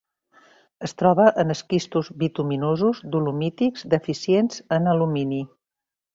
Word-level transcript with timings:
Es 0.87 0.95
troba 1.01 1.27
en 1.43 1.53
esquistos 1.55 2.09
bituminosos 2.23 3.03
dolomítics 3.17 3.87
deficients 3.93 4.65
en 4.79 4.91
alumini. 4.97 5.45